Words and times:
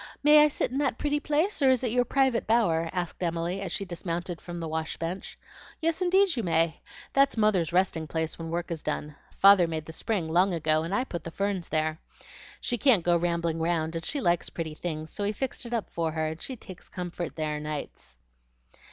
May 0.23 0.43
I 0.43 0.47
sit 0.47 0.71
in 0.71 0.79
that 0.79 0.97
pretty 0.97 1.19
place; 1.19 1.61
or 1.61 1.69
is 1.69 1.83
it 1.83 1.91
your 1.91 2.05
private 2.05 2.47
bower?" 2.47 2.89
asked 2.91 3.21
Emily, 3.21 3.61
as 3.61 3.71
she 3.71 3.85
dismounted 3.85 4.41
from 4.41 4.59
the 4.59 4.67
wash 4.67 4.97
bench. 4.97 5.37
"Yes, 5.79 6.01
indeed 6.01 6.35
you 6.35 6.41
may. 6.41 6.81
That's 7.13 7.37
mother's 7.37 7.71
resting 7.71 8.07
place 8.07 8.39
when 8.39 8.49
work 8.49 8.71
is 8.71 8.81
done. 8.81 9.15
Father 9.37 9.67
made 9.67 9.85
the 9.85 9.93
spring 9.93 10.27
long 10.27 10.55
ago, 10.55 10.81
and 10.81 10.91
I 10.91 11.03
put 11.03 11.23
the 11.23 11.29
ferns 11.29 11.69
there. 11.69 11.99
She 12.59 12.79
can't 12.79 13.05
go 13.05 13.15
rambling 13.15 13.59
round, 13.59 13.95
and 13.95 14.03
she 14.03 14.19
likes 14.19 14.49
pretty 14.49 14.73
things, 14.73 15.11
so 15.11 15.23
we 15.23 15.33
fixed 15.33 15.67
it 15.67 15.71
up 15.73 15.91
for 15.91 16.13
her, 16.13 16.25
and 16.29 16.41
she 16.41 16.55
takes 16.55 16.89
comfort 16.89 17.35
there 17.35 17.59
nights." 17.59 18.17